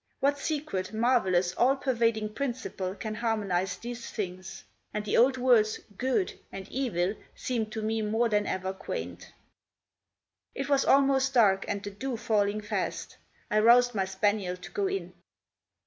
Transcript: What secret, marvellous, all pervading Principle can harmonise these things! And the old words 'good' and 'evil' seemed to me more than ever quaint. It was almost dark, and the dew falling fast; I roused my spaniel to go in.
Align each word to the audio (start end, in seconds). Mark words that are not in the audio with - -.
What 0.19 0.39
secret, 0.39 0.93
marvellous, 0.93 1.53
all 1.53 1.75
pervading 1.75 2.33
Principle 2.33 2.95
can 2.95 3.13
harmonise 3.13 3.77
these 3.77 4.09
things! 4.09 4.63
And 4.95 5.05
the 5.05 5.15
old 5.15 5.37
words 5.37 5.79
'good' 5.95 6.39
and 6.51 6.67
'evil' 6.69 7.13
seemed 7.35 7.71
to 7.73 7.83
me 7.83 8.01
more 8.01 8.27
than 8.27 8.47
ever 8.47 8.73
quaint. 8.73 9.31
It 10.55 10.69
was 10.69 10.85
almost 10.85 11.35
dark, 11.35 11.65
and 11.67 11.83
the 11.83 11.91
dew 11.91 12.17
falling 12.17 12.61
fast; 12.61 13.17
I 13.51 13.59
roused 13.59 13.93
my 13.93 14.05
spaniel 14.05 14.57
to 14.57 14.71
go 14.71 14.87
in. 14.87 15.13